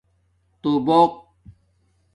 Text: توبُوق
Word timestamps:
توبُوق 0.61 1.11